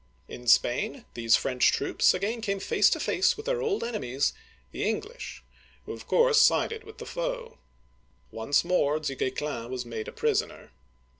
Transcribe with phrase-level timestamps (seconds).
[0.27, 4.33] In Spain, these French troops again came face to face with their old enemies,
[4.71, 5.43] the English,
[5.85, 7.59] who of course sided with the foe.
[8.31, 10.71] Once more Du Guesclin was made a prisoner.